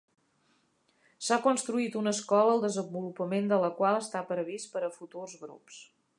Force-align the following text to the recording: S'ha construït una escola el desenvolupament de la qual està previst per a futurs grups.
S'ha 1.27 1.37
construït 1.43 1.97
una 2.01 2.13
escola 2.17 2.55
el 2.55 2.65
desenvolupament 2.65 3.53
de 3.53 3.61
la 3.67 3.71
qual 3.83 4.01
està 4.01 4.27
previst 4.35 4.73
per 4.77 4.87
a 4.89 4.95
futurs 4.99 5.39
grups. 5.45 5.81